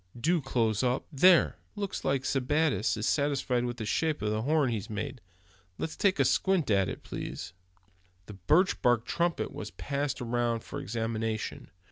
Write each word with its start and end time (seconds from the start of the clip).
Do 0.19 0.41
close 0.41 0.81
up. 0.81 1.05
There, 1.13 1.57
looks 1.75 2.03
like 2.03 2.23
Sebattis 2.25 2.97
is 2.97 3.05
satisfied 3.07 3.65
with 3.65 3.77
the 3.77 3.85
shape 3.85 4.23
of 4.23 4.31
the 4.31 4.41
horn 4.41 4.71
he's 4.71 4.89
made. 4.89 5.21
Let's 5.77 5.95
take 5.95 6.19
a 6.19 6.25
squint 6.25 6.71
at 6.71 6.89
it, 6.89 7.03
please." 7.03 7.53
The 8.25 8.33
birch 8.33 8.81
bark 8.81 9.05
trumpet 9.05 9.53
was 9.53 9.69
passed 9.69 10.19
around 10.19 10.63
for 10.63 10.79
examination. 10.79 11.69